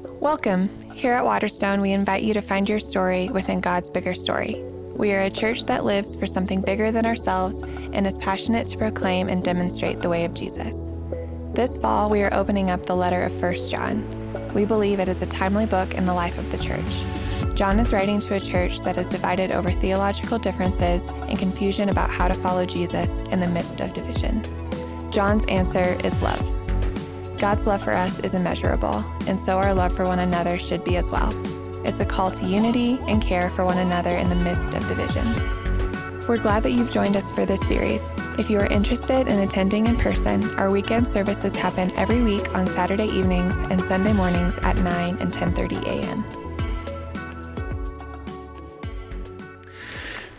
[0.00, 0.68] Welcome.
[0.94, 4.62] Here at Waterstone, we invite you to find your story within God's bigger story.
[4.94, 8.78] We are a church that lives for something bigger than ourselves and is passionate to
[8.78, 10.92] proclaim and demonstrate the way of Jesus.
[11.52, 14.54] This fall, we are opening up the letter of 1 John.
[14.54, 17.56] We believe it is a timely book in the life of the church.
[17.56, 22.10] John is writing to a church that is divided over theological differences and confusion about
[22.10, 24.42] how to follow Jesus in the midst of division.
[25.10, 26.57] John's answer is love.
[27.38, 30.96] God's love for us is immeasurable, and so our love for one another should be
[30.96, 31.32] as well.
[31.86, 35.24] It's a call to unity and care for one another in the midst of division.
[36.26, 38.12] We're glad that you've joined us for this series.
[38.38, 42.66] If you are interested in attending in person, our weekend services happen every week on
[42.66, 46.47] Saturday evenings and Sunday mornings at 9 and 10:30 a.m.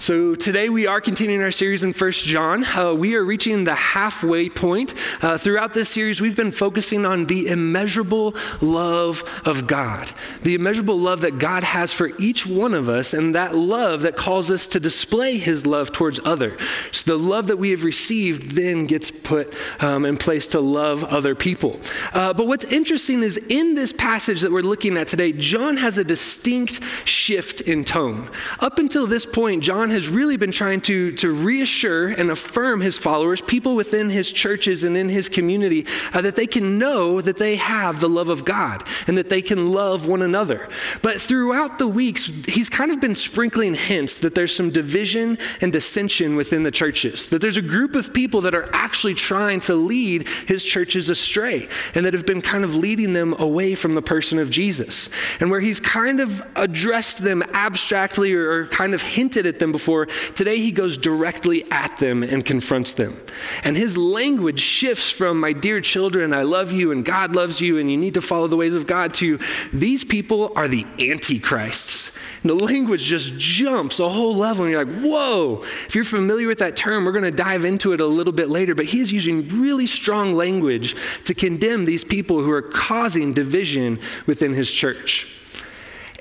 [0.10, 2.66] So today we are continuing our series in First John.
[2.66, 4.96] Uh, we are reaching the halfway point.
[5.22, 10.98] Uh, throughout this series, we've been focusing on the immeasurable love of God, the immeasurable
[10.98, 14.66] love that God has for each one of us, and that love that calls us
[14.70, 16.60] to display His love towards others.
[16.92, 21.04] So the love that we have received then gets put um, in place to love
[21.04, 21.80] other people.
[22.14, 26.00] Uh, but what's interesting is in this passage that we're looking at today, John has
[26.00, 28.32] a distinct shift in tone.
[28.60, 32.80] Up until this point, John has has really been trying to, to reassure and affirm
[32.80, 37.20] his followers, people within his churches and in his community, uh, that they can know
[37.20, 40.70] that they have the love of God and that they can love one another.
[41.02, 45.74] But throughout the weeks, he's kind of been sprinkling hints that there's some division and
[45.74, 49.76] dissension within the churches, that there's a group of people that are actually trying to
[49.76, 54.02] lead his churches astray and that have been kind of leading them away from the
[54.02, 55.10] person of Jesus.
[55.42, 59.72] And where he's kind of addressed them abstractly or, or kind of hinted at them
[59.72, 63.20] before before, today he goes directly at them and confronts them.
[63.64, 67.80] And his language shifts from, my dear children, I love you and God loves you
[67.80, 69.40] and you need to follow the ways of God, to
[69.74, 72.16] these people are the antichrists.
[72.44, 75.62] And the language just jumps a whole level, and you're like, whoa.
[75.88, 78.48] If you're familiar with that term, we're going to dive into it a little bit
[78.48, 80.96] later, but he is using really strong language
[81.26, 85.39] to condemn these people who are causing division within his church.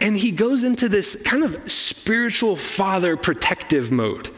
[0.01, 4.31] And he goes into this kind of spiritual father protective mode.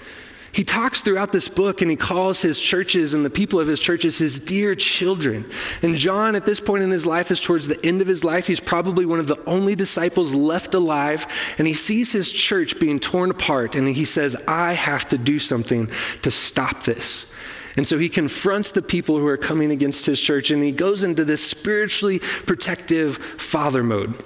[0.52, 3.78] He talks throughout this book and he calls his churches and the people of his
[3.78, 5.48] churches his dear children.
[5.80, 8.48] And John, at this point in his life, is towards the end of his life.
[8.48, 11.26] He's probably one of the only disciples left alive.
[11.58, 13.76] And he sees his church being torn apart.
[13.76, 15.88] And he says, I have to do something
[16.22, 17.32] to stop this.
[17.76, 21.04] And so he confronts the people who are coming against his church and he goes
[21.04, 24.20] into this spiritually protective father mode.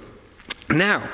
[0.69, 1.09] Now,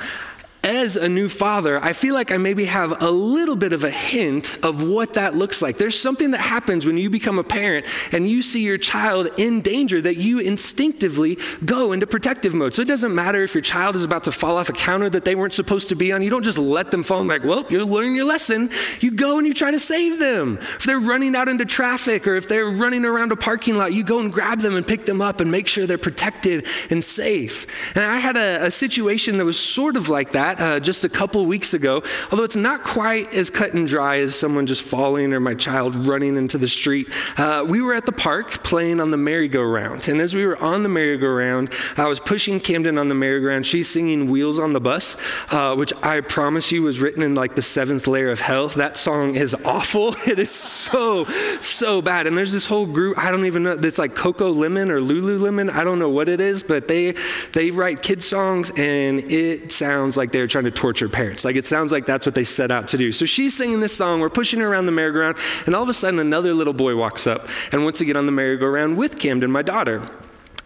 [0.64, 3.90] as a new father, I feel like I maybe have a little bit of a
[3.90, 5.78] hint of what that looks like.
[5.78, 9.62] There's something that happens when you become a parent and you see your child in
[9.62, 12.76] danger that you instinctively go into protective mode.
[12.76, 15.26] So it doesn't matter if your child is about to fall off a counter that
[15.26, 16.22] they weren't supposed to be on.
[16.22, 18.70] You don't just let them fall like, well, you're learning your lesson.
[19.00, 20.58] You go and you try to save them.
[20.76, 24.04] If they're running out into traffic or if they're running around a parking lot, you
[24.04, 27.68] go and grab them and pick them up and make sure they're protected and safe.
[27.96, 31.04] And I had a, a situation that was sort of like that that uh, just
[31.04, 34.82] a couple weeks ago, although it's not quite as cut and dry as someone just
[34.82, 37.08] falling or my child running into the street.
[37.38, 40.08] Uh, we were at the park playing on the merry-go-round.
[40.08, 43.66] And as we were on the merry-go-round, I was pushing Camden on the merry-go-round.
[43.66, 45.16] She's singing Wheels on the Bus,
[45.50, 48.70] uh, which I promise you was written in like the seventh layer of hell.
[48.70, 50.16] That song is awful.
[50.32, 51.26] It is so,
[51.60, 52.26] so bad.
[52.26, 55.70] And there's this whole group, I don't even know, it's like Coco Lemon or Lululemon.
[55.70, 57.16] I don't know what it is, but they,
[57.52, 61.46] they write kid songs and it sounds like they're trying to torture parents.
[61.46, 63.12] Like it sounds like that's what they set out to do.
[63.12, 65.94] So she's singing this song, we're pushing her around the merry-go-round, and all of a
[65.94, 69.52] sudden another little boy walks up and wants to get on the merry-go-round with Camden,
[69.52, 70.08] my daughter.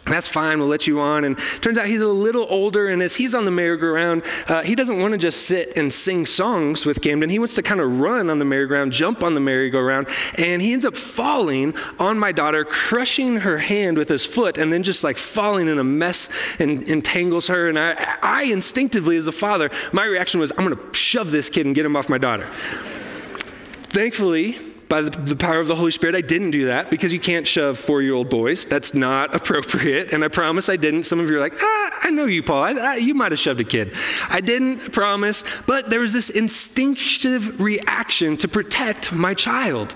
[0.06, 1.24] That's fine, we'll let you on.
[1.24, 4.76] And turns out he's a little older, and as he's on the merry-go-round, uh, he
[4.76, 7.32] doesn't want to just sit and sing songs with Camden.
[7.32, 10.08] He wants to kind of run on the merry-go-round, jump on the merry-go-round,
[10.38, 14.72] and he ends up falling on my daughter, crushing her hand with his foot, and
[14.72, 16.30] then just like falling in a mess
[16.60, 17.68] and entangles her.
[17.68, 21.50] And I, I instinctively, as a father, my reaction was, I'm going to shove this
[21.50, 22.48] kid and get him off my daughter.
[23.90, 27.20] Thankfully, by the, the, power of the Holy Spirit, I didn't do that because you
[27.20, 28.66] can't shove four year old boys.
[28.66, 30.14] That's not appropriate.
[30.14, 31.06] And I promise I didn't.
[31.06, 32.64] Some of you are like, ah, I know you, Paul.
[32.64, 33.94] I, I, you might have shoved a kid.
[34.30, 39.96] I didn't promise, but there was this instinctive reaction to protect my child.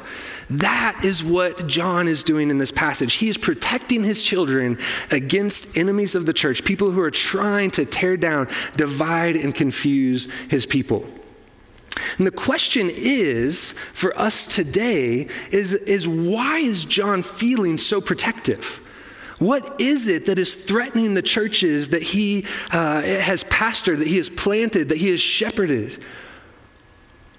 [0.50, 3.14] That is what John is doing in this passage.
[3.16, 4.80] He is protecting his children
[5.12, 10.32] against enemies of the church, people who are trying to tear down, divide, and confuse
[10.50, 11.06] his people.
[12.18, 18.82] And the question is for us today is, is why is John feeling so protective?
[19.40, 24.18] What is it that is threatening the churches that he uh, has pastored, that he
[24.18, 26.04] has planted, that he has shepherded?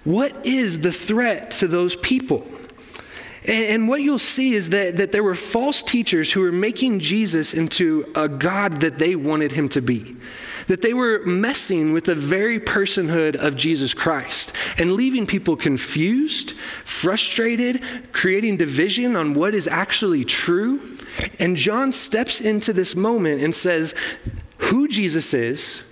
[0.05, 2.51] What is the threat to those people?
[3.49, 7.55] And, what you'll see is that, that there were false teachers who were making Jesus
[7.55, 10.17] into a God that they wanted him to be.
[10.67, 16.53] That they were messing with the very personhood of Jesus Christ and leaving people confused,
[16.85, 17.83] frustrated,
[18.13, 20.99] creating division on what is actually true.
[21.39, 23.95] And John steps into this moment and says
[24.59, 25.83] who Jesus is,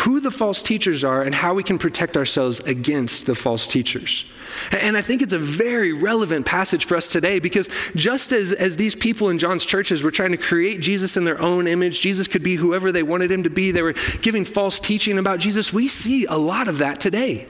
[0.00, 4.26] who the false teachers are, and how we can protect ourselves against the false teachers.
[4.72, 8.76] And I think it's a very relevant passage for us today because just as, as
[8.76, 12.26] these people in John's churches were trying to create Jesus in their own image, Jesus
[12.26, 15.72] could be whoever they wanted him to be, they were giving false teaching about Jesus,
[15.72, 17.46] we see a lot of that today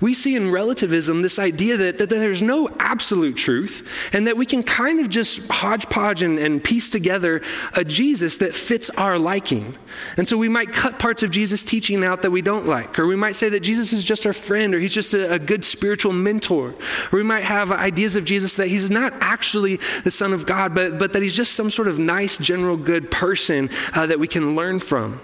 [0.00, 4.46] we see in relativism this idea that, that there's no absolute truth and that we
[4.46, 7.42] can kind of just hodgepodge and, and piece together
[7.74, 9.76] a Jesus that fits our liking.
[10.16, 13.06] And so we might cut parts of Jesus' teaching out that we don't like, or
[13.06, 15.64] we might say that Jesus is just our friend, or he's just a, a good
[15.64, 16.74] spiritual mentor,
[17.12, 20.74] or we might have ideas of Jesus that he's not actually the Son of God,
[20.74, 24.28] but, but that he's just some sort of nice, general, good person uh, that we
[24.28, 25.20] can learn from.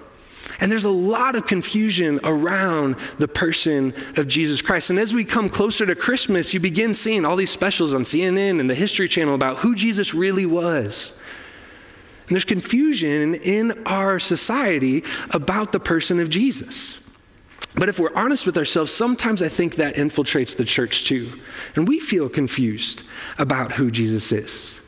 [0.61, 4.91] And there's a lot of confusion around the person of Jesus Christ.
[4.91, 8.61] And as we come closer to Christmas, you begin seeing all these specials on CNN
[8.61, 11.17] and the History Channel about who Jesus really was.
[12.29, 16.99] And there's confusion in our society about the person of Jesus.
[17.77, 21.39] But if we're honest with ourselves, sometimes I think that infiltrates the church too.
[21.75, 23.03] And we feel confused
[23.39, 24.81] about who Jesus is.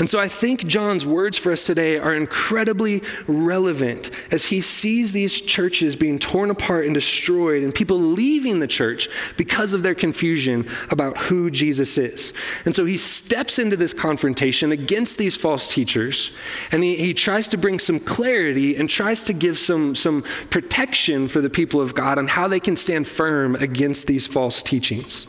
[0.00, 5.12] And so I think John's words for us today are incredibly relevant as he sees
[5.12, 9.94] these churches being torn apart and destroyed and people leaving the church because of their
[9.94, 12.32] confusion about who Jesus is.
[12.64, 16.34] And so he steps into this confrontation against these false teachers
[16.72, 21.28] and he, he tries to bring some clarity and tries to give some, some protection
[21.28, 25.26] for the people of God on how they can stand firm against these false teachings.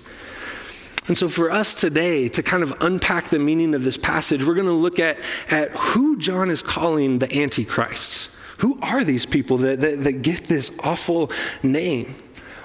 [1.12, 4.54] And so, for us today to kind of unpack the meaning of this passage, we're
[4.54, 5.18] going to look at,
[5.50, 8.32] at who John is calling the Antichrist.
[8.60, 11.30] Who are these people that, that, that get this awful
[11.64, 12.16] name?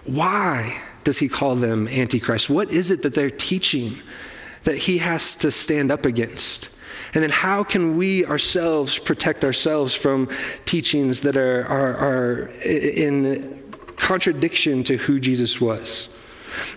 [0.05, 2.49] Why does he call them Antichrist?
[2.49, 4.01] What is it that they're teaching
[4.63, 6.69] that he has to stand up against?
[7.15, 10.31] And then, how can we ourselves protect ourselves from
[10.67, 16.11] teachings that are, are, are in contradiction to who Jesus was?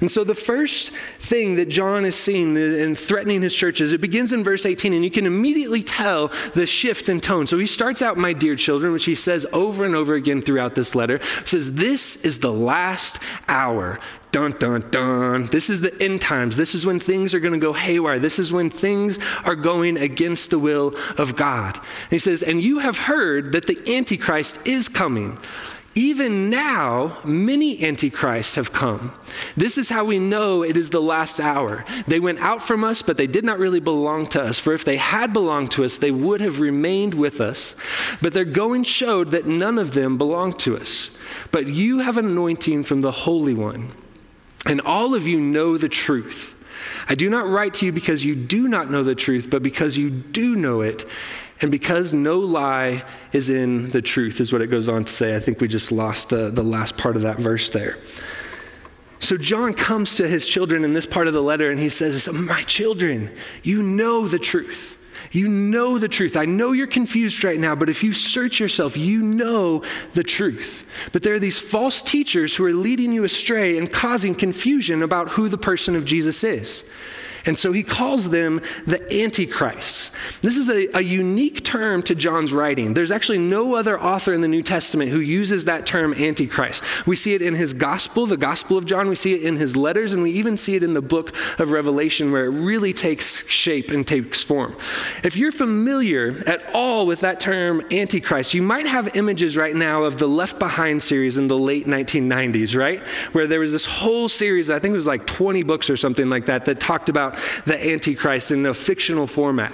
[0.02, 4.02] And so the first thing that John is seeing and threatening his church is it
[4.02, 7.48] begins in verse 18, and you can immediately tell the shift in tone.
[7.48, 10.76] So he starts out, my dear children, which he says over and over again throughout
[10.76, 14.00] this letter, says, This is the last hour.
[14.32, 15.48] Dun, dun, dun.
[15.48, 16.56] This is the end times.
[16.56, 18.20] This is when things are going to go haywire.
[18.20, 21.76] This is when things are going against the will of God.
[21.78, 25.40] And he says, And you have heard that the Antichrist is coming.
[26.00, 29.14] Even now, many antichrists have come.
[29.58, 31.84] This is how we know it is the last hour.
[32.08, 34.60] They went out from us, but they did not really belong to us.
[34.60, 37.76] For if they had belonged to us, they would have remained with us.
[38.22, 41.12] But their going showed that none of them belonged to us.
[41.52, 43.92] But you have an anointing from the Holy One,
[44.66, 46.56] and all of you know the truth.
[47.10, 49.98] I do not write to you because you do not know the truth, but because
[49.98, 51.06] you do know it
[51.62, 53.04] and because no lie
[53.34, 55.36] is in the truth, is what it goes on to say.
[55.36, 57.98] I think we just lost the, the last part of that verse there.
[59.20, 62.30] So John comes to his children in this part of the letter and he says,
[62.32, 64.96] My children, you know the truth.
[65.32, 66.38] You know the truth.
[66.38, 70.88] I know you're confused right now, but if you search yourself, you know the truth.
[71.12, 75.30] But there are these false teachers who are leading you astray and causing confusion about
[75.30, 76.90] who the person of Jesus is.
[77.50, 80.12] And so he calls them the Antichrist.
[80.44, 82.94] This is a, a, unique term to John's writing.
[82.94, 86.84] There's actually no other author in the New Testament who uses that term Antichrist.
[87.08, 89.10] We see it in his gospel, the Gospel of John.
[89.10, 91.72] We see it in his letters, and we even see it in the book of
[91.72, 94.76] Revelation where it really takes shape and takes form.
[95.24, 100.04] If you're familiar at all with that term Antichrist, you might have images right now
[100.04, 103.02] of the Left Behind series in the late 1990s, right?
[103.32, 106.30] Where there was this whole series, I think it was like 20 books or something
[106.30, 109.74] like that, that talked about the Antichrist in a fictional format.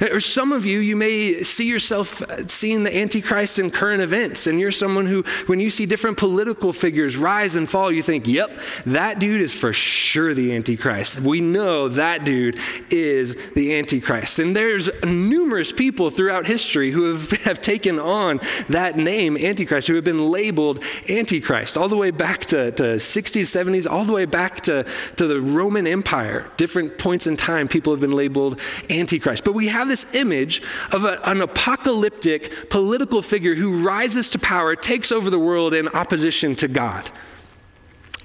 [0.00, 4.60] Or some of you, you may see yourself seeing the Antichrist in current events, and
[4.60, 8.50] you're someone who, when you see different political figures rise and fall, you think, yep,
[8.84, 11.20] that dude is for sure the Antichrist.
[11.20, 12.58] We know that dude
[12.90, 14.38] is the Antichrist.
[14.38, 19.94] And there's numerous people throughout history who have, have taken on that name, Antichrist, who
[19.94, 24.24] have been labeled Antichrist, all the way back to, to 60s, 70s, all the way
[24.24, 24.84] back to,
[25.16, 26.50] to the Roman Empire.
[26.56, 28.60] Different points in time, people have been labeled
[28.90, 29.44] Antichrist.
[29.44, 30.62] But we have this image
[30.92, 35.88] of a, an apocalyptic political figure who rises to power, takes over the world in
[35.88, 37.10] opposition to God.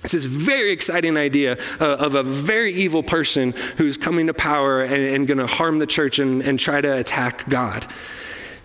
[0.03, 4.81] It's this very exciting idea uh, of a very evil person who's coming to power
[4.81, 7.85] and, and going to harm the church and, and try to attack God.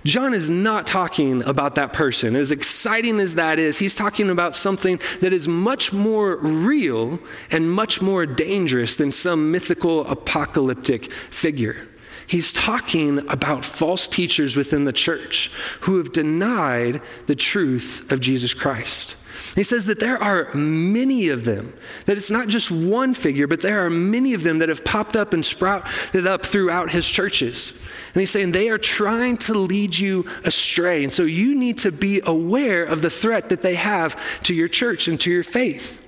[0.07, 2.37] John is not talking about that person.
[2.37, 7.19] As exciting as that is, he's talking about something that is much more real
[7.51, 11.89] and much more dangerous than some mythical apocalyptic figure.
[12.29, 18.55] He's talking about false teachers within the church who have denied the truth of Jesus
[18.55, 19.17] Christ.
[19.57, 21.73] He says that there are many of them,
[22.05, 25.17] that it's not just one figure, but there are many of them that have popped
[25.17, 27.71] up and sprouted up throughout his churches.
[28.13, 31.03] And he's saying they are trying to lead you astray.
[31.05, 34.69] And so you need to be aware of the threat that they have to your
[34.69, 36.05] church and to your faith.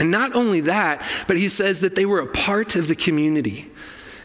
[0.00, 3.70] And not only that, but he says that they were a part of the community.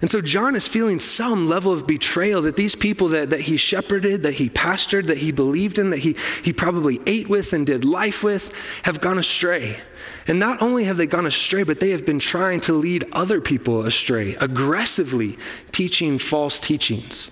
[0.01, 3.57] And so John is feeling some level of betrayal that these people that, that he
[3.57, 7.65] shepherded, that he pastored, that he believed in, that he, he probably ate with and
[7.65, 9.79] did life with, have gone astray.
[10.27, 13.41] And not only have they gone astray, but they have been trying to lead other
[13.41, 15.37] people astray, aggressively
[15.71, 17.31] teaching false teachings.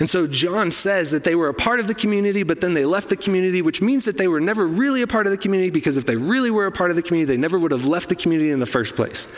[0.00, 2.86] And so John says that they were a part of the community, but then they
[2.86, 5.70] left the community, which means that they were never really a part of the community
[5.70, 8.08] because if they really were a part of the community, they never would have left
[8.08, 9.28] the community in the first place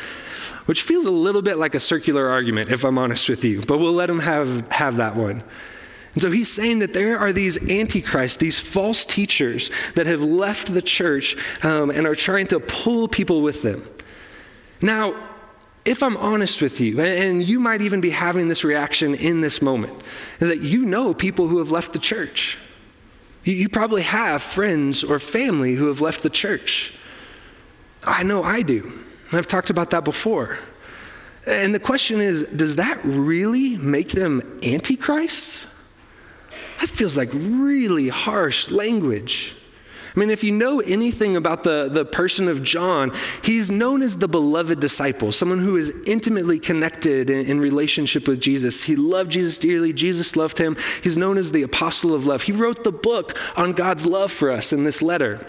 [0.66, 3.78] which feels a little bit like a circular argument, if I'm honest with you, but
[3.78, 5.42] we'll let him have, have that one.
[6.14, 10.73] And so he's saying that there are these antichrists, these false teachers that have left
[10.73, 13.88] the church um, and are trying to pull people with them.
[14.83, 15.14] Now,
[15.85, 19.61] if I'm honest with you, and you might even be having this reaction in this
[19.61, 20.00] moment,
[20.38, 22.59] that you know people who have left the church.
[23.45, 26.95] You, probably have friends or family who have left the church.
[28.04, 29.01] I know I do.
[29.39, 30.59] I've talked about that before.
[31.47, 35.67] And the question is does that really make them antichrists?
[36.81, 39.57] That feels like really harsh language.
[40.15, 43.12] I mean, if you know anything about the, the person of John,
[43.43, 48.39] he's known as the beloved disciple, someone who is intimately connected in, in, relationship with
[48.39, 48.83] Jesus.
[48.83, 50.77] He loved Jesus dearly, Jesus loved him.
[51.03, 52.43] He's known as the apostle of love.
[52.43, 55.47] He wrote the book on God's love for us in this letter.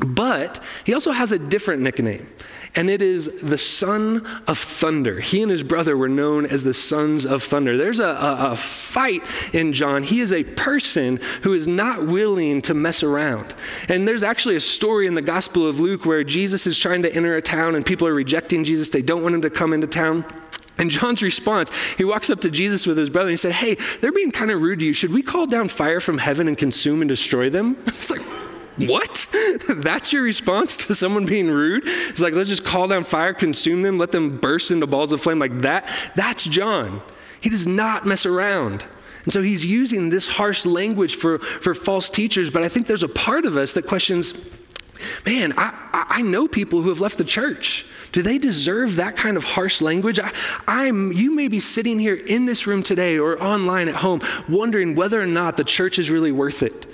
[0.00, 2.28] But he also has a different nickname
[2.74, 5.20] and it is the son of thunder.
[5.20, 7.76] He and his brother were known as the sons of thunder.
[7.76, 10.02] There's a, a, a, fight in John.
[10.02, 13.54] He is a person who is not willing to mess around.
[13.88, 17.12] And there's actually a story in the Gospel of Luke where Jesus is trying to
[17.12, 18.88] enter a town and people are rejecting Jesus.
[18.88, 20.24] They don't want him to come into town.
[20.78, 23.76] And John's response, he walks up to Jesus with his brother and he said, Hey,
[24.00, 24.92] they're being kind of rude to you.
[24.92, 27.76] Should we call down fire from heaven and consume and destroy them?
[27.86, 28.22] It's like,
[28.78, 29.26] what?
[29.68, 31.82] That's your response to someone being rude?
[31.86, 35.20] It's like, let's just call down fire, consume them, let them burst into balls of
[35.20, 35.88] flame like that.
[36.14, 37.02] That's John.
[37.40, 38.84] He does not mess around.
[39.24, 43.02] And so he's using this harsh language for, for false teachers, but I think there's
[43.02, 44.32] a part of us that questions
[45.24, 47.86] man, I, I know people who have left the church.
[48.12, 50.18] Do they deserve that kind of harsh language?
[50.18, 50.32] I,
[50.66, 54.94] I'm, you may be sitting here in this room today or online at home wondering
[54.94, 56.86] whether or not the church is really worth it.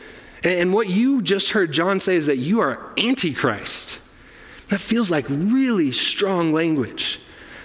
[0.45, 3.99] And what you just heard John say is that you are antichrist.
[4.69, 7.19] That feels like really strong language.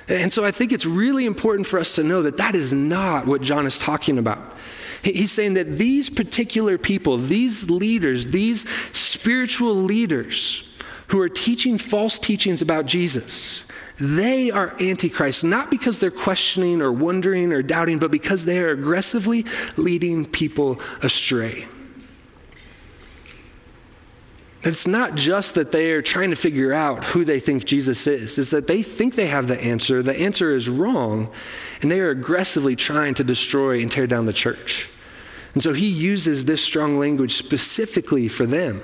[0.08, 3.28] And so I think it's really important for us to know that that is not
[3.28, 4.56] what John is talking about.
[5.04, 10.68] He's saying that these particular people, these leaders, these spiritual leaders
[11.08, 13.64] who are teaching false teachings about Jesus,
[14.00, 18.70] they are antichrist, not because they're questioning or wondering or doubting, but because they are
[18.70, 19.46] aggressively
[19.78, 21.68] leading people astray.
[24.62, 28.38] It's not just that they are trying to figure out who they think Jesus is,
[28.38, 30.04] it's that they think they have the answer.
[30.04, 31.32] The answer is wrong,
[31.82, 34.90] and they are aggressively trying to destroy and tear down the church.
[35.54, 38.82] And so he uses this strong language specifically for them.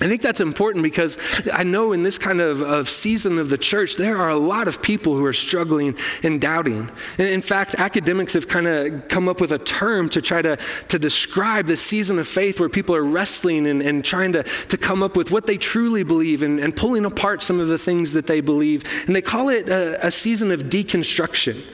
[0.00, 1.18] I think that's important because
[1.52, 4.68] I know in this kind of, of, season of the church, there are a lot
[4.68, 6.88] of people who are struggling and doubting.
[7.18, 10.56] And in fact, academics have kind of come up with a term to try to,
[10.88, 14.76] to describe the season of faith where people are wrestling and, and trying to, to
[14.76, 18.12] come up with what they truly believe and, and pulling apart some of the things
[18.12, 18.84] that they believe.
[19.06, 21.66] And they call it a, a season of deconstruction.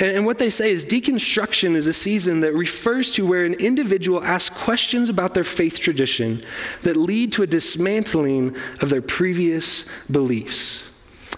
[0.00, 3.54] And, and what they say is deconstruction is a season that refers to where an
[3.54, 6.42] individual asks questions about their faith tradition
[6.82, 10.82] that lead to a dismantling of their previous beliefs.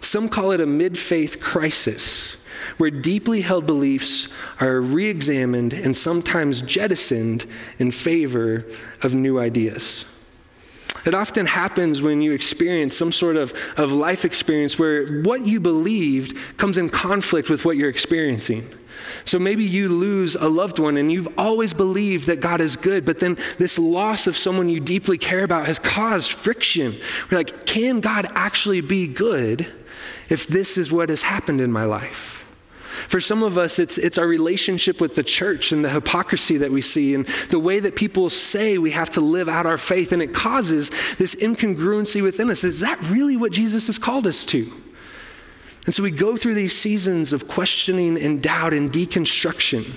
[0.00, 2.36] Some call it a mid faith crisis,
[2.76, 4.28] where deeply held beliefs
[4.60, 7.44] are re examined and sometimes jettisoned
[7.80, 8.64] in favor
[9.02, 10.04] of new ideas.
[11.04, 15.58] It often happens when you experience some sort of, of life experience where what you
[15.58, 18.68] believed comes in conflict with what you're experiencing.
[19.24, 23.04] So maybe you lose a loved one and you've always believed that God is good,
[23.04, 26.98] but then this loss of someone you deeply care about has caused friction.
[27.30, 29.72] We're like, can God actually be good
[30.28, 32.38] if this is what has happened in my life?
[33.08, 36.70] For some of us, it's, it's our relationship with the church and the hypocrisy that
[36.70, 40.12] we see and the way that people say we have to live out our faith,
[40.12, 42.64] and it causes this incongruency within us.
[42.64, 44.72] Is that really what Jesus has called us to?
[45.84, 49.94] And so we go through these seasons of questioning and doubt and deconstruction.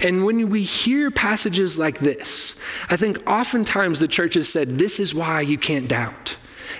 [0.00, 2.56] And when we hear passages like this,
[2.88, 6.36] I think oftentimes the church has said, This is why you can't doubt.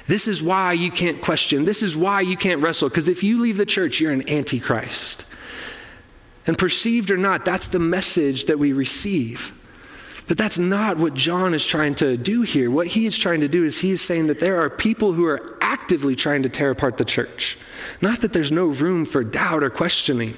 [0.06, 1.64] This is why you can't question.
[1.64, 2.88] This is why you can't wrestle.
[2.88, 5.26] Because if you leave the church, you're an antichrist.
[6.46, 9.52] And perceived or not, that's the message that we receive.
[10.26, 12.70] But that's not what John is trying to do here.
[12.70, 15.26] What he is trying to do is he is saying that there are people who
[15.26, 17.58] are actively trying to tear apart the church.
[18.00, 20.36] Not that there's no room for doubt or questioning.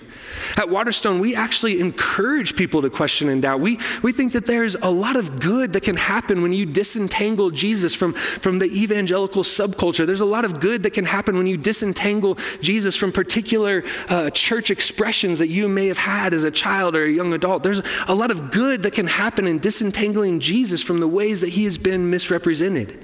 [0.57, 3.61] At Waterstone, we actually encourage people to question and doubt.
[3.61, 7.51] We, we think that there's a lot of good that can happen when you disentangle
[7.51, 10.07] Jesus from, from the evangelical subculture.
[10.07, 14.31] There's a lot of good that can happen when you disentangle Jesus from particular uh,
[14.31, 17.63] church expressions that you may have had as a child or a young adult.
[17.63, 21.51] There's a lot of good that can happen in disentangling Jesus from the ways that
[21.51, 23.03] he has been misrepresented.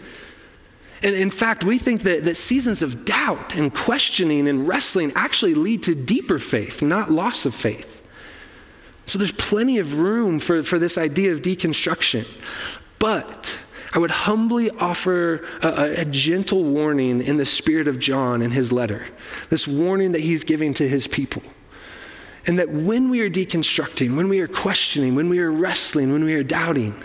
[1.15, 5.85] In fact, we think that, that seasons of doubt and questioning and wrestling actually lead
[5.85, 8.03] to deeper faith, not loss of faith.
[9.07, 12.27] So there's plenty of room for, for this idea of deconstruction.
[12.99, 13.57] But
[13.93, 18.73] I would humbly offer a, a, gentle warning in the spirit of John in his
[18.73, 19.07] letter,
[19.49, 21.43] this warning that he's giving to his people.
[22.49, 26.25] And that when we are deconstructing, when we are questioning, when we are wrestling, when
[26.25, 27.01] we are doubting,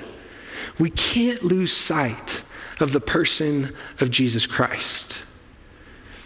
[0.79, 2.40] we can't lose sight
[2.81, 5.19] of the person of Jesus Christ.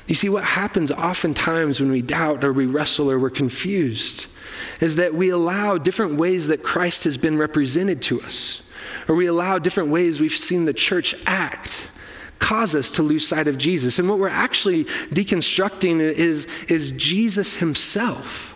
[0.08, 4.28] You see, what happens oftentimes when we doubt or we wrestle or we're confused
[4.80, 8.62] is that we allow different ways that Christ has been represented to us,
[9.08, 11.90] or we allow different ways we've seen the church act
[12.38, 13.98] cause us to lose sight of Jesus.
[13.98, 18.52] And what we're actually deconstructing is, is Jesus himself.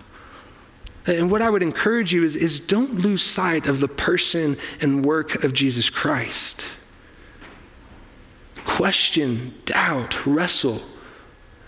[1.08, 5.04] And what I would encourage you is, is don't lose sight of the person and
[5.04, 6.70] work of Jesus Christ
[8.66, 10.82] question, doubt, wrestle.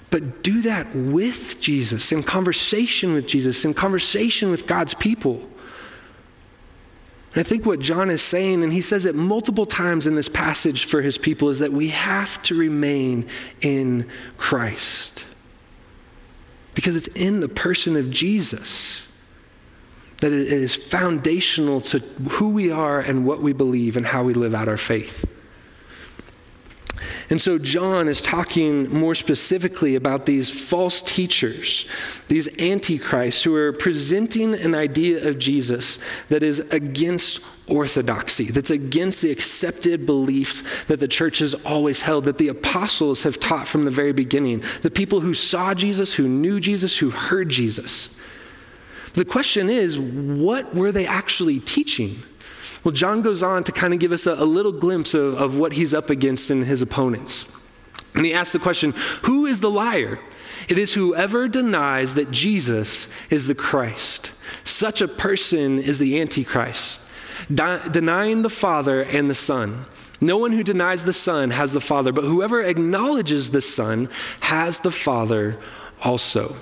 [0.10, 5.48] But do that with Jesus, in conversation with Jesus, in conversation with God's people.
[7.34, 10.28] And I think what John is saying, and he says it multiple times in this
[10.28, 13.30] passage for his people, is that we have to remain
[13.62, 15.24] in Christ.
[16.76, 19.08] Because it's in the person of Jesus
[20.18, 24.34] that it is foundational to who we are and what we believe and how we
[24.34, 25.26] live out our faith.
[27.32, 31.86] And so John is talking more specifically about these false teachers,
[32.28, 37.40] these antichrists who are presenting an idea of Jesus that is against
[37.70, 43.24] orthodoxy, that's against the accepted beliefs that the church has always held, that the apostles
[43.24, 47.12] have taught from the very beginning, the people who saw Jesus, who knew Jesus, who
[47.12, 48.14] heard Jesus.
[49.14, 52.24] The question is, what were they actually teaching?
[52.84, 55.58] Well, John goes on to kind of give us a, a little glimpse of, of
[55.58, 57.46] what he's up against in his opponents.
[58.16, 60.20] And he asks the question Who is the liar?
[60.68, 64.34] It is whoever denies that Jesus is the Christ.
[64.64, 67.00] Such a person is the Antichrist,
[67.54, 69.86] de- denying the Father and the Son.
[70.20, 74.08] No one who denies the Son has the Father, but whoever acknowledges the Son
[74.42, 75.58] has the Father
[76.04, 76.56] also.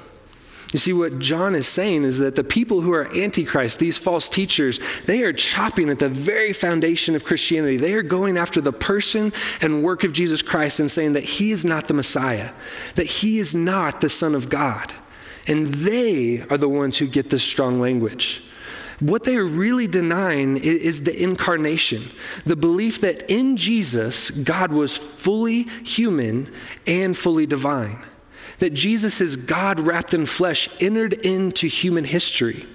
[0.71, 4.29] You see, what John is saying is that the people who are antichrist, these false
[4.29, 7.77] teachers, they are chopping at the very foundation of Christianity.
[7.77, 11.51] They are going after the person and work of Jesus Christ and saying that he
[11.51, 12.51] is not the Messiah,
[12.95, 14.93] that he is not the Son of God.
[15.47, 18.43] And they are the ones who get this strong language.
[18.99, 22.11] What they are really denying is the incarnation,
[22.45, 26.53] the belief that in Jesus, God was fully human
[26.85, 28.03] and fully divine
[28.59, 32.65] that Jesus is God wrapped in flesh, entered into human history.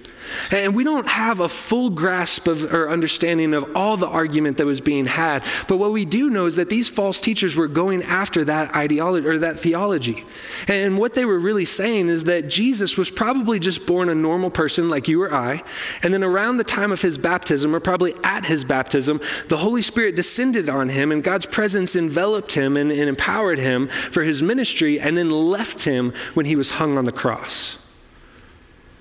[0.50, 4.66] And we don't have a full grasp of or understanding of all the argument that
[4.66, 5.42] was being had.
[5.68, 9.26] But what we do know is that these false teachers were going after that ideology
[9.26, 10.24] or that theology.
[10.68, 14.50] And what they were really saying is that Jesus was probably just born a normal
[14.50, 15.62] person like you or I.
[16.02, 19.82] And then around the time of his baptism, or probably at his baptism, the Holy
[19.82, 24.42] Spirit descended on him and God's presence enveloped him and, and empowered him for his
[24.42, 27.76] ministry and then left him when he was hung on the cross.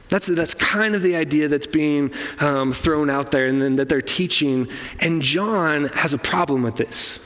[0.09, 3.89] That's, that's kind of the idea that's being um, thrown out there and then that
[3.89, 4.67] they're teaching.
[4.99, 7.19] And John has a problem with this.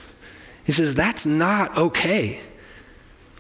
[0.64, 2.42] He says that's not okay.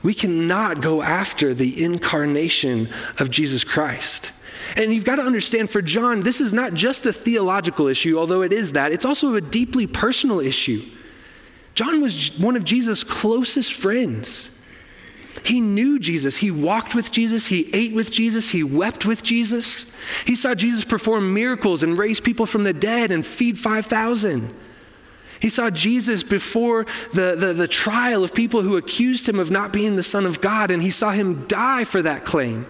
[0.04, 4.32] We cannot go after the incarnation of Jesus Christ.
[4.76, 8.42] And you've got to understand for John, this is not just a theological issue, although
[8.42, 10.84] it is that, it's also a deeply personal issue.
[11.74, 14.50] John was one of Jesus' closest friends.
[15.48, 16.36] He knew Jesus.
[16.36, 17.48] He walked with Jesus.
[17.48, 18.50] He ate with Jesus.
[18.50, 19.90] He wept with Jesus.
[20.26, 24.54] He saw Jesus perform miracles and raise people from the dead and feed 5,000.
[25.40, 29.72] He saw Jesus before the, the, the, trial of people who accused him of not
[29.72, 32.66] being the Son of God, and he saw him die for that claim.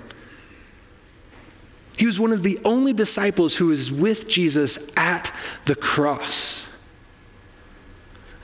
[1.97, 5.33] He was one of the only disciples who was with Jesus at
[5.65, 6.67] the cross.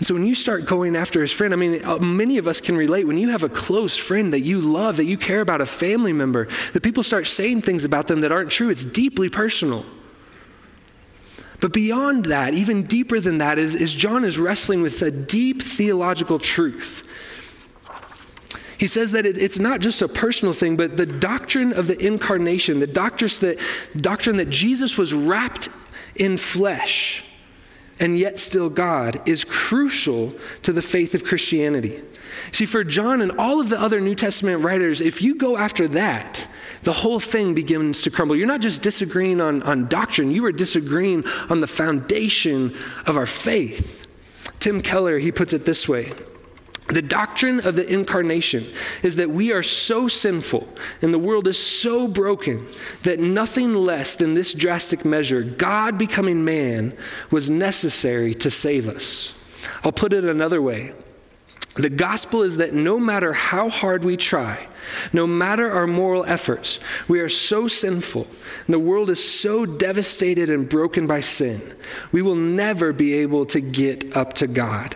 [0.04, 2.60] And so when you start going after his friend, I mean, uh, many of us
[2.60, 3.08] can relate.
[3.08, 6.12] When you have a close friend that you love, that you care about, a family
[6.12, 9.86] member, that people start saying things about them that aren't true, it's deeply personal.
[11.62, 15.62] But beyond that, even deeper than that, is, is John is wrestling with a deep
[15.62, 17.08] theological truth.
[18.78, 21.98] He says that it, it's not just a personal thing, but the doctrine of the
[22.06, 23.58] incarnation, the doctrine that,
[23.96, 25.70] doctrine that Jesus was wrapped
[26.18, 27.24] in flesh
[28.04, 32.04] and yet still God, is crucial to the faith of Christianity.
[32.52, 35.88] See, for John and all of the other New Testament writers, if you go after
[35.88, 36.46] that,
[36.82, 38.36] the whole thing begins to crumble.
[38.36, 43.26] You're not just disagreeing on, on doctrine, you are disagreeing on the foundation of our
[43.26, 44.06] faith.
[44.60, 46.12] Tim Keller, he puts it this way.
[46.89, 48.65] The doctrine of the incarnation
[49.04, 50.67] is that we are so sinful
[51.02, 52.67] and the world is so broken
[53.04, 56.96] that nothing less than this drastic measure, God becoming man,
[57.32, 59.34] was necessary to save us.
[59.84, 60.93] I'll put it another way.
[61.76, 64.67] The gospel is that no matter how hard we try,
[65.12, 68.28] no matter our moral efforts, we are so sinful,
[68.65, 71.62] and the world is so devastated and broken by sin,
[72.12, 74.96] we will never be able to get up to God.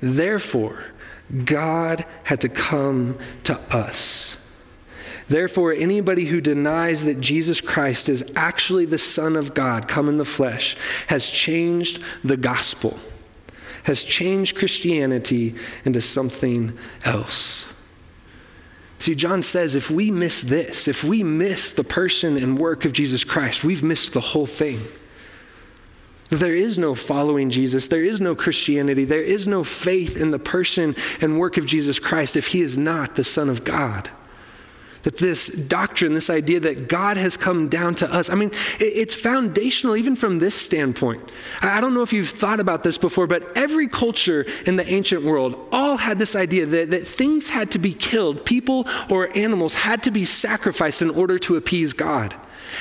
[0.00, 0.84] Therefore,
[1.44, 4.36] God had to come to us.
[5.28, 10.16] Therefore, anybody who denies that Jesus Christ is actually the Son of God come in
[10.16, 10.76] the flesh
[11.08, 12.98] has changed the gospel
[13.88, 17.66] has changed Christianity into something else.
[18.98, 22.92] See, John says if we miss this, if we miss the person and work of
[22.92, 24.86] Jesus Christ, we've missed the whole thing.
[26.28, 27.88] There is no following Jesus.
[27.88, 29.04] There is no Christianity.
[29.04, 32.76] There is no faith in the person and work of Jesus Christ if he is
[32.76, 34.10] not the Son of God.
[35.04, 39.14] That this doctrine, this idea that God has come down to us, I mean, it's
[39.14, 41.30] foundational even from this standpoint.
[41.62, 45.22] I don't know if you've thought about this before, but every culture in the ancient
[45.22, 49.76] world all had this idea that, that things had to be killed, people or animals
[49.76, 52.34] had to be sacrificed in order to appease God.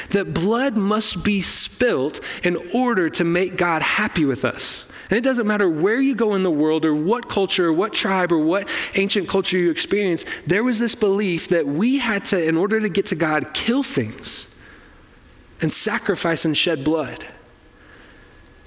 [0.09, 4.85] That blood must be spilt in order to make God happy with us.
[5.09, 7.93] And it doesn't matter where you go in the world or what culture or what
[7.93, 12.43] tribe or what ancient culture you experience, there was this belief that we had to,
[12.43, 14.53] in order to get to God, kill things
[15.61, 17.25] and sacrifice and shed blood.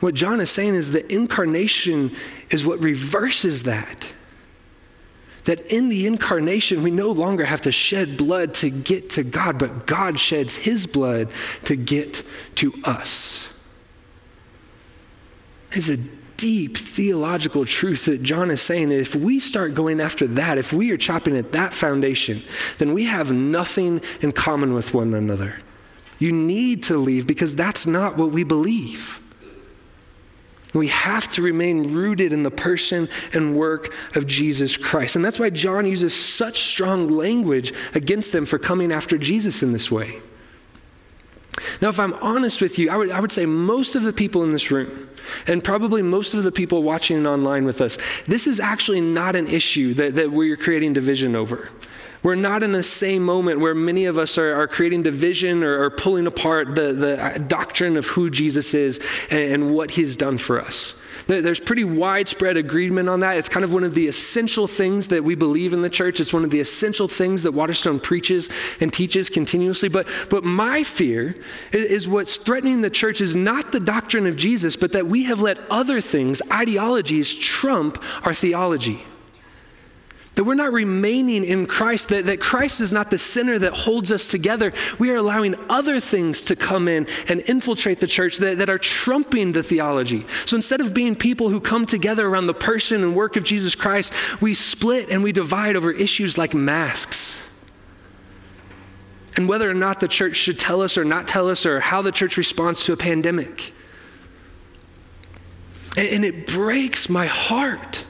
[0.00, 2.16] What John is saying is the incarnation
[2.48, 4.14] is what reverses that.
[5.44, 9.58] That in the incarnation, we no longer have to shed blood to get to God,
[9.58, 11.28] but God sheds his blood
[11.64, 12.22] to get
[12.56, 13.48] to us.
[15.72, 15.96] It's a
[16.40, 20.72] deep theological truth that John is saying that if we start going after that, if
[20.72, 22.42] we are chopping at that foundation,
[22.78, 25.56] then we have nothing in common with one another.
[26.18, 29.19] You need to leave because that's not what we believe.
[30.72, 35.16] We have to remain rooted in the person and work of Jesus Christ.
[35.16, 39.72] And that's why John uses such strong language against them for coming after Jesus in
[39.72, 40.20] this way.
[41.80, 44.44] Now, if I'm honest with you, I would, I would say most of the people
[44.44, 45.08] in this room,
[45.46, 49.46] and probably most of the people watching online with us, this is actually not an
[49.46, 51.68] issue that, that we're creating division over.
[52.22, 55.84] We're not in the same moment where many of us are, are creating division or,
[55.84, 60.38] or, pulling apart the, the doctrine of who Jesus is and, and what he's done
[60.38, 60.94] for us.
[61.26, 63.36] There's pretty widespread agreement on that.
[63.36, 66.18] It's kind of one of the essential things that we believe in the church.
[66.18, 68.48] It's one of the essential things that Waterstone preaches
[68.80, 69.88] and teaches continuously.
[69.88, 71.36] But, but my fear
[71.72, 75.40] is what's threatening the church is not the doctrine of Jesus, but that we have
[75.40, 79.04] let other things, ideologies, trump our theology.
[80.40, 84.10] That we're not remaining in Christ, that, that Christ is not the center that holds
[84.10, 84.72] us together.
[84.98, 88.78] We are allowing other things to come in and infiltrate the church that, that are
[88.78, 90.24] trumping the theology.
[90.46, 93.74] So instead of being people who come together around the person and work of Jesus
[93.74, 97.38] Christ, we split and we divide over issues like masks.
[99.36, 102.00] And whether or not the church should tell us or not tell us, or how
[102.00, 103.74] the church responds to a pandemic.
[105.98, 108.06] and, and it breaks my heart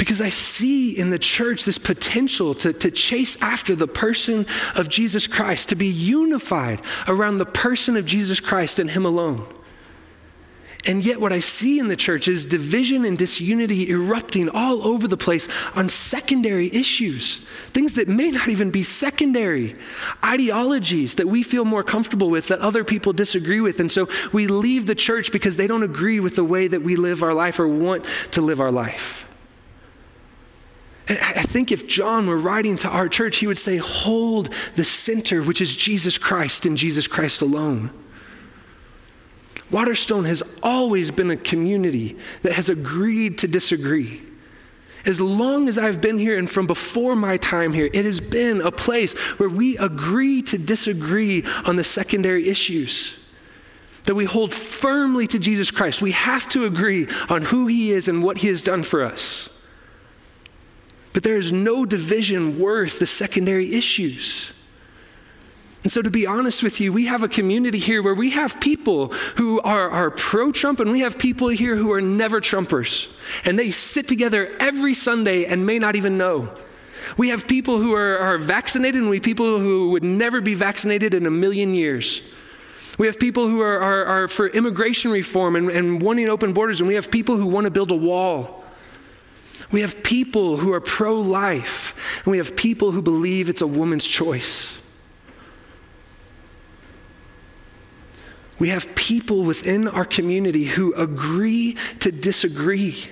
[0.00, 4.88] Because I see in the church this potential to, to chase after the person of
[4.88, 9.46] Jesus Christ, to be unified around the person of Jesus Christ and Him alone.
[10.86, 15.06] And yet, what I see in the church is division and disunity erupting all over
[15.06, 19.76] the place on secondary issues, things that may not even be secondary,
[20.24, 23.78] ideologies that we feel more comfortable with that other people disagree with.
[23.78, 26.96] And so we leave the church because they don't agree with the way that we
[26.96, 29.26] live our life or want to live our life.
[31.08, 35.42] I think if John were writing to our church, he would say, Hold the center,
[35.42, 37.90] which is Jesus Christ and Jesus Christ alone.
[39.70, 44.22] Waterstone has always been a community that has agreed to disagree.
[45.06, 48.60] As long as I've been here and from before my time here, it has been
[48.60, 53.18] a place where we agree to disagree on the secondary issues.
[54.04, 56.02] That we hold firmly to Jesus Christ.
[56.02, 59.48] We have to agree on who He is and what He has done for us.
[61.12, 64.52] But there is no division worth the secondary issues.
[65.82, 68.60] And so, to be honest with you, we have a community here where we have
[68.60, 73.08] people who are, are pro Trump and we have people here who are never Trumpers.
[73.46, 76.54] And they sit together every Sunday and may not even know.
[77.16, 80.52] We have people who are, are vaccinated and we have people who would never be
[80.52, 82.20] vaccinated in a million years.
[82.98, 86.82] We have people who are, are, are for immigration reform and, and wanting open borders,
[86.82, 88.59] and we have people who want to build a wall.
[89.72, 93.66] We have people who are pro life, and we have people who believe it's a
[93.66, 94.80] woman's choice.
[98.58, 103.08] We have people within our community who agree to disagree.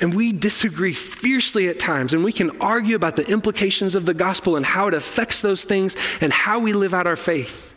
[0.00, 4.14] And we disagree fiercely at times, and we can argue about the implications of the
[4.14, 7.72] gospel and how it affects those things and how we live out our faith.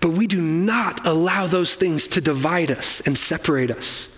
[0.00, 4.08] But we do not allow those things to divide us and separate us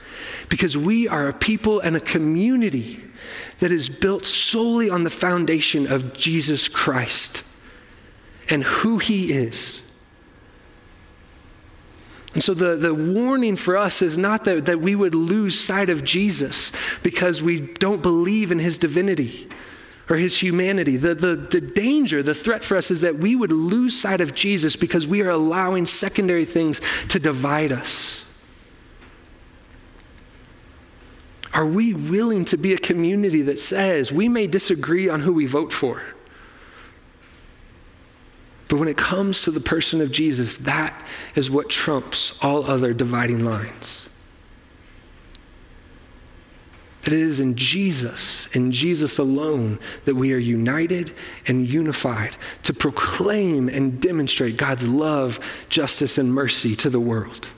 [0.48, 3.00] because we are a people and a community
[3.60, 7.42] that is built solely on the foundation of Jesus Christ
[8.48, 9.84] and who he is
[12.34, 15.88] and so the, the warning for us is not that, that we would lose sight
[15.88, 19.48] of Jesus because we don't believe in his divinity
[20.10, 20.96] or his humanity.
[20.96, 24.34] The, the, the danger, the threat for us is that we would lose sight of
[24.34, 28.23] Jesus because we are allowing secondary things to divide us.
[31.54, 35.46] Are we willing to be a community that says we may disagree on who we
[35.46, 36.02] vote for?
[38.68, 41.00] But when it comes to the person of Jesus, that
[41.36, 44.08] is what trumps all other dividing lines.
[47.02, 51.14] That it is in Jesus, in Jesus alone, that we are united
[51.46, 55.38] and unified to proclaim and demonstrate God's love,
[55.68, 57.48] justice, and mercy to the world.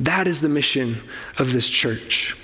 [0.00, 1.02] That is the mission
[1.38, 2.34] of this church.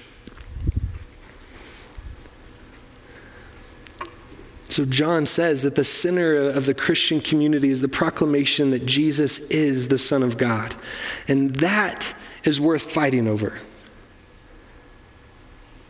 [4.69, 9.39] So, John says that the center of the Christian community is the proclamation that Jesus
[9.49, 10.75] is the Son of God.
[11.27, 13.59] And that is worth fighting over.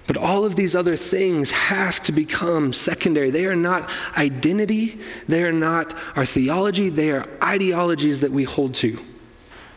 [0.07, 3.31] But all of these other things have to become secondary.
[3.31, 8.75] They are not identity, they are not our theology, they are ideologies that we hold
[8.75, 8.99] to.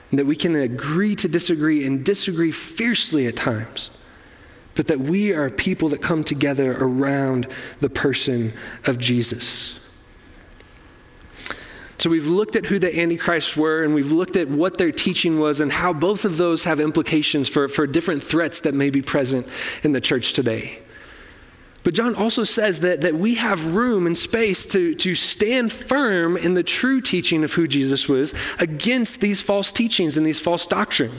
[0.10, 3.90] And that we can agree to disagree and disagree fiercely at times
[4.76, 7.48] but that we are people that come together around
[7.80, 8.54] the person
[8.86, 9.80] of Jesus.
[11.98, 15.40] So we've looked at who the Antichrists were, and we've looked at what their teaching
[15.40, 19.04] was, and how both of those have implications for, for different threats that may be
[19.04, 19.48] present
[19.84, 20.80] in the church today.
[21.84, 26.38] But John also says that, that we have room and space to, to stand firm
[26.38, 30.68] in the true teaching of who Jesus was against these false teachings and these false
[30.68, 31.12] doctrine.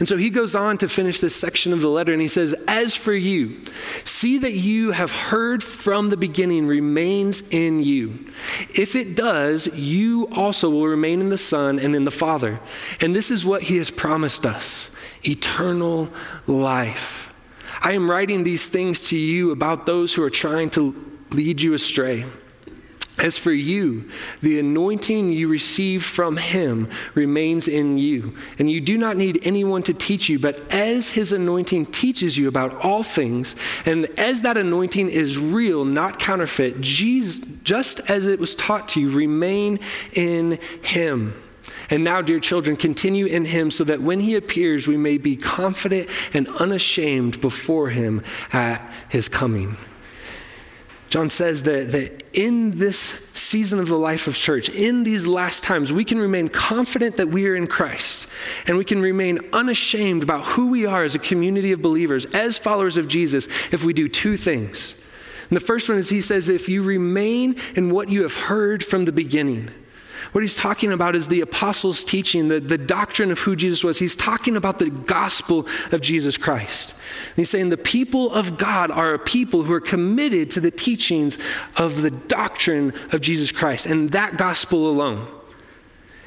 [0.00, 2.54] And so he goes on to finish this section of the letter and he says,
[2.66, 3.62] As for you,
[4.04, 8.32] see that you have heard from the beginning remains in you.
[8.74, 12.58] If it does, you also will remain in the Son and in the Father.
[13.00, 14.90] And this is what he has promised us
[15.24, 16.10] eternal
[16.46, 17.27] life.
[17.80, 20.94] I am writing these things to you about those who are trying to
[21.30, 22.24] lead you astray.
[23.18, 24.08] As for you,
[24.42, 29.82] the anointing you received from him remains in you, and you do not need anyone
[29.84, 34.56] to teach you, but as his anointing teaches you about all things, and as that
[34.56, 39.80] anointing is real, not counterfeit, Jesus, just as it was taught to you, remain
[40.12, 41.34] in him.
[41.90, 45.36] And now, dear children, continue in him so that when he appears, we may be
[45.36, 49.76] confident and unashamed before him at his coming.
[51.10, 52.98] John says that, that in this
[53.32, 57.28] season of the life of church, in these last times, we can remain confident that
[57.28, 58.28] we are in Christ
[58.66, 62.58] and we can remain unashamed about who we are as a community of believers, as
[62.58, 64.96] followers of Jesus, if we do two things.
[65.48, 68.84] And the first one is he says, if you remain in what you have heard
[68.84, 69.70] from the beginning.
[70.32, 73.98] What he's talking about is the apostles' teaching, the, the doctrine of who Jesus was.
[73.98, 76.94] He's talking about the gospel of Jesus Christ.
[77.28, 80.70] And he's saying the people of God are a people who are committed to the
[80.70, 81.38] teachings
[81.76, 85.26] of the doctrine of Jesus Christ and that gospel alone.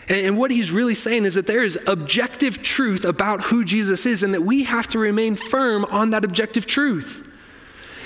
[0.09, 4.05] And, and what he's really saying is that there is objective truth about who Jesus
[4.05, 7.30] is and that we have to remain firm on that objective truth.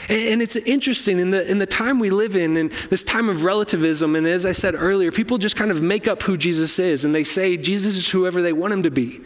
[0.08, 3.44] And it's interesting in the, in the time we live in, in this time of
[3.44, 7.06] relativism, and as I said earlier, people just kind of make up who Jesus is,
[7.06, 9.22] and they say Jesus is whoever they want him to be.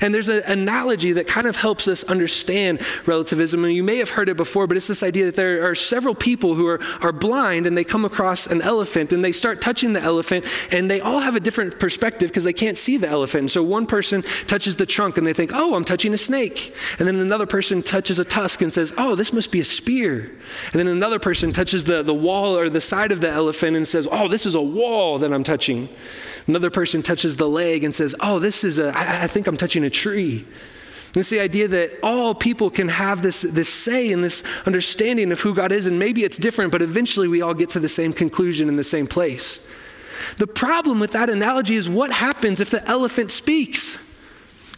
[0.00, 4.10] And there's an analogy that kind of helps us understand relativism, and you may have
[4.10, 7.12] heard it before, but it's this idea that there are several people who are, are
[7.12, 11.00] blind, and they come across an elephant, and they start touching the elephant, and they
[11.00, 13.42] all have a different perspective because they can't see the elephant.
[13.42, 16.74] And so one person touches the trunk, and they think, oh, I'm touching a snake.
[16.98, 20.23] And then another person touches a tusk and says, oh, this must be a spear.
[20.26, 23.86] And then another person touches the, the wall or the side of the elephant and
[23.86, 25.88] says, Oh, this is a wall that I'm touching.
[26.46, 29.56] Another person touches the leg and says, Oh, this is a, I, I think I'm
[29.56, 30.46] touching a tree.
[31.14, 35.30] And it's the idea that all people can have this, this say and this understanding
[35.30, 37.88] of who God is, and maybe it's different, but eventually we all get to the
[37.88, 39.64] same conclusion in the same place.
[40.38, 43.96] The problem with that analogy is what happens if the elephant speaks?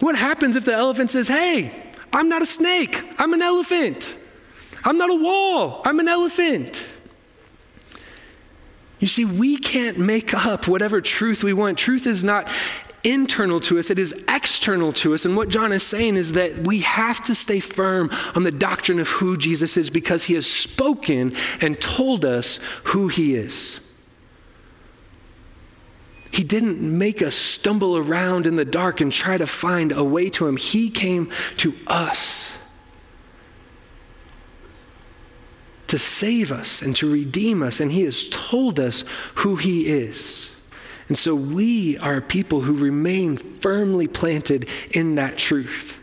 [0.01, 1.73] What happens if the elephant says, Hey,
[2.13, 4.17] I'm not a snake, I'm an elephant?
[4.87, 6.87] I'm not a wall, I'm an elephant.
[9.01, 11.77] You see, we can't make up whatever truth we want.
[11.77, 12.49] Truth is not
[13.05, 15.25] internal to us, it is external to us.
[15.25, 18.99] And what John is saying is that we have to stay firm on the doctrine
[18.99, 23.81] of who Jesus is because he has spoken and told us who he is.
[26.33, 30.31] He didn't make us stumble around in the dark and try to find a way
[30.31, 30.57] to him.
[30.57, 32.55] He came to us.
[35.89, 39.05] To save us and to redeem us, and He has told us
[39.37, 40.51] who He is.
[41.09, 45.99] And so we are people who remain firmly planted in that truth.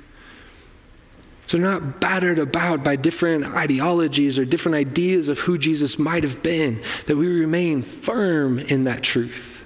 [1.45, 6.41] So, not battered about by different ideologies or different ideas of who Jesus might have
[6.41, 9.63] been, that we remain firm in that truth.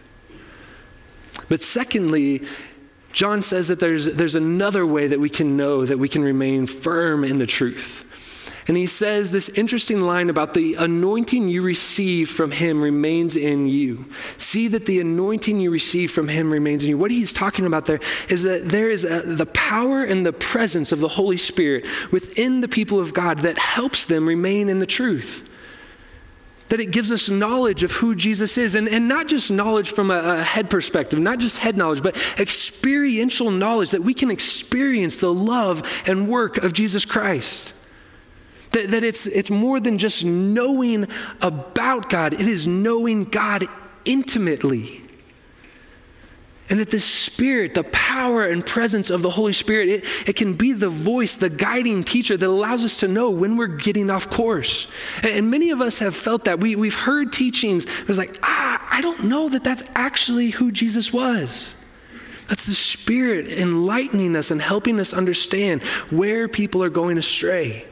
[1.50, 2.46] But secondly,
[3.14, 6.68] John says that there's, there's another way that we can know that we can remain
[6.68, 8.07] firm in the truth.
[8.68, 13.68] And he says this interesting line about the anointing you receive from him remains in
[13.68, 14.10] you.
[14.38, 16.98] See that the anointing you receive from him remains in you.
[16.98, 20.92] What he's talking about there is that there is a, the power and the presence
[20.92, 24.86] of the Holy Spirit within the people of God that helps them remain in the
[24.86, 25.50] truth
[26.70, 30.12] that it gives us knowledge of who Jesus is, and, and not just knowledge from
[30.12, 35.18] a, a, head perspective, not just head knowledge, but experiential knowledge that we can experience
[35.20, 37.72] the love and work of Jesus Christ.
[38.78, 41.08] That, that it's, it's more than just knowing
[41.42, 43.68] about God, it is knowing God
[44.06, 45.02] intimately.
[46.70, 50.54] And that the Spirit, the power and presence of the Holy Spirit, it, it can
[50.54, 54.30] be the voice, the guiding teacher that allows us to know when we're getting off
[54.30, 54.86] course.
[55.24, 56.60] And, and many of us have felt that.
[56.60, 60.72] We, we've heard teachings, it was like, ah, I don't know that that's actually who
[60.72, 61.74] Jesus was.
[62.48, 67.88] That's the Spirit enlightening us and helping us understand where people are going astray.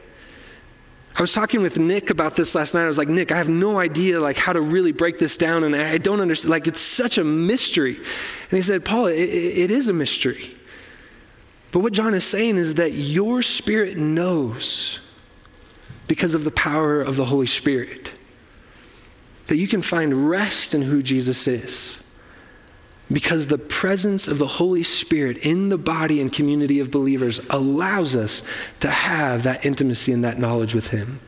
[1.16, 2.84] I was talking with Nick about this last night.
[2.84, 5.64] I was like, Nick, I have no idea like how to really break this down,
[5.64, 6.50] and I don't understand.
[6.50, 7.96] Like, it's such a mystery.
[7.96, 10.54] And he said, Paul, it, it is a mystery.
[11.72, 15.00] But what John is saying is that your spirit knows
[16.06, 18.12] because of the power of the Holy Spirit
[19.46, 22.02] that you can find rest in who Jesus is
[23.12, 28.16] because the presence of the Holy Spirit in the body and community of believers allows
[28.16, 28.42] us
[28.80, 31.20] to have that intimacy and that knowledge with Him.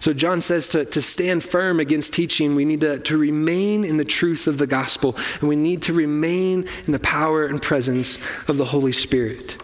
[0.00, 3.98] So, John says to, to stand firm against teaching, we need to, to remain in
[3.98, 8.18] the truth of the gospel, and we need to remain in the power and presence
[8.48, 9.56] of the Holy Spirit.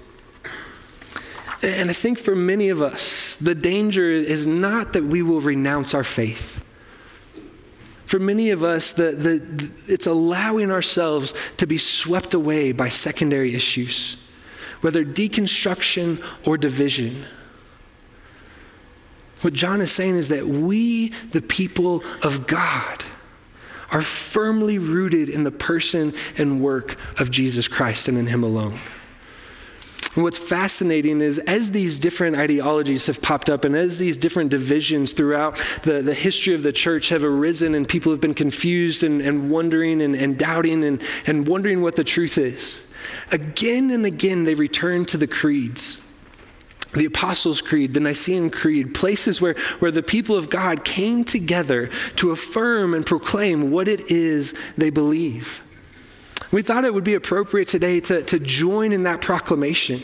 [1.60, 5.92] And I think for many of us, the danger is not that we will renounce
[5.92, 6.64] our faith
[8.08, 13.54] for many of us, the, the, it's allowing ourselves to be swept away by secondary
[13.54, 14.16] issues,
[14.80, 17.26] whether deconstruction or division.
[19.42, 23.04] What John is saying is that we, the people of God,
[23.90, 28.78] are firmly rooted in the person and work of Jesus Christ and in Him alone.
[30.14, 34.50] And what's fascinating is as these different ideologies have popped up and as these different
[34.50, 39.02] divisions throughout the, the history of the church have arisen and people have been confused
[39.02, 42.86] and, and wondering and, and doubting and, and wondering what the truth is,
[43.30, 46.00] again and again they return to the creeds
[46.94, 51.88] the Apostles' Creed, the Nicene Creed, places where, where the people of God came together
[52.16, 55.62] to affirm and proclaim what it is they believe.
[56.50, 60.02] We thought it would be appropriate today to, to join in that proclamation.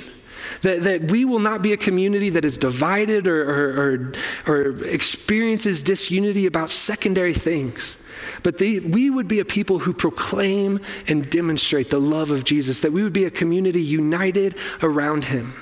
[0.60, 4.12] That, that we will not be a community that is divided or, or,
[4.46, 8.02] or, or experiences disunity about secondary things.
[8.42, 12.80] But the, we would be a people who proclaim and demonstrate the love of Jesus,
[12.80, 15.54] that we would be a community united around him.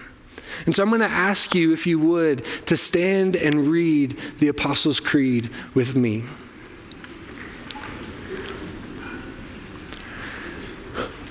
[0.66, 4.48] And so I'm going to ask you, if you would, to stand and read the
[4.48, 6.24] Apostles' Creed with me.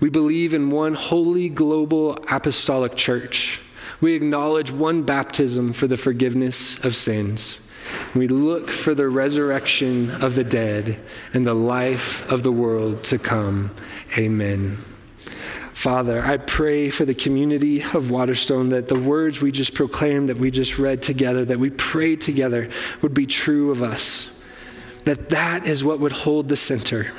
[0.00, 3.60] We believe in one holy global apostolic church
[4.00, 7.58] we acknowledge one baptism for the forgiveness of sins.
[8.14, 11.00] We look for the resurrection of the dead
[11.32, 13.74] and the life of the world to come.
[14.18, 14.76] Amen.
[15.72, 20.38] Father, I pray for the community of Waterstone that the words we just proclaimed, that
[20.38, 22.70] we just read together, that we prayed together
[23.02, 24.30] would be true of us.
[25.04, 27.12] That that is what would hold the center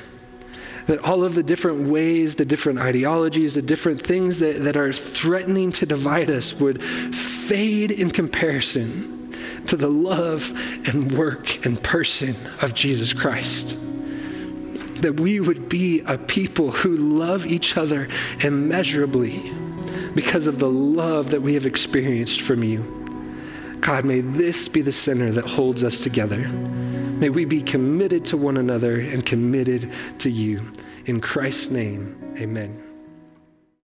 [0.88, 4.94] that all of the different ways, the different ideologies, the different things that, that are
[4.94, 9.34] threatening to divide us would fade in comparison
[9.66, 10.50] to the love
[10.88, 13.78] and work and person of Jesus Christ.
[15.02, 18.08] That we would be a people who love each other
[18.42, 19.52] immeasurably
[20.14, 23.78] because of the love that we have experienced from you.
[23.82, 26.50] God, may this be the center that holds us together.
[27.16, 30.72] May we be committed to one another and committed to you.
[31.06, 32.85] In Christ's name, amen.